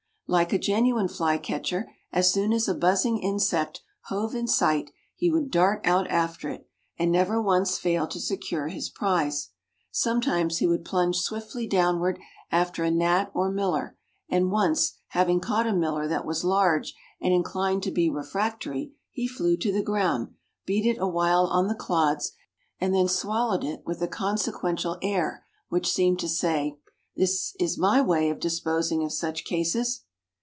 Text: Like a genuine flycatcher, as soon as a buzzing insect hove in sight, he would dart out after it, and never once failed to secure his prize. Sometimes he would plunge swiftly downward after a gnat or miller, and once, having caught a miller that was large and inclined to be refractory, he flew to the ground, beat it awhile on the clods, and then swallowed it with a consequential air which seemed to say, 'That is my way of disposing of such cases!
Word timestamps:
Like 0.33 0.53
a 0.53 0.57
genuine 0.57 1.09
flycatcher, 1.09 1.91
as 2.13 2.31
soon 2.31 2.53
as 2.53 2.69
a 2.69 2.73
buzzing 2.73 3.17
insect 3.17 3.81
hove 4.05 4.33
in 4.33 4.47
sight, 4.47 4.89
he 5.13 5.29
would 5.29 5.51
dart 5.51 5.81
out 5.85 6.09
after 6.09 6.47
it, 6.47 6.69
and 6.97 7.11
never 7.11 7.41
once 7.41 7.77
failed 7.77 8.11
to 8.11 8.21
secure 8.21 8.69
his 8.69 8.89
prize. 8.89 9.49
Sometimes 9.91 10.59
he 10.59 10.67
would 10.67 10.85
plunge 10.85 11.17
swiftly 11.17 11.67
downward 11.67 12.17
after 12.49 12.81
a 12.85 12.89
gnat 12.89 13.29
or 13.33 13.51
miller, 13.51 13.97
and 14.29 14.51
once, 14.51 14.93
having 15.09 15.41
caught 15.41 15.67
a 15.67 15.73
miller 15.75 16.07
that 16.07 16.23
was 16.25 16.45
large 16.45 16.95
and 17.19 17.33
inclined 17.33 17.83
to 17.83 17.91
be 17.91 18.09
refractory, 18.09 18.93
he 19.11 19.27
flew 19.27 19.57
to 19.57 19.73
the 19.73 19.83
ground, 19.83 20.33
beat 20.65 20.85
it 20.85 20.97
awhile 20.97 21.47
on 21.47 21.67
the 21.67 21.75
clods, 21.75 22.31
and 22.79 22.95
then 22.95 23.09
swallowed 23.09 23.65
it 23.65 23.83
with 23.85 24.01
a 24.01 24.07
consequential 24.07 24.97
air 25.01 25.45
which 25.67 25.91
seemed 25.91 26.19
to 26.19 26.29
say, 26.29 26.77
'That 27.17 27.27
is 27.59 27.77
my 27.77 27.99
way 28.01 28.29
of 28.29 28.39
disposing 28.39 29.03
of 29.03 29.11
such 29.11 29.43
cases! 29.43 30.05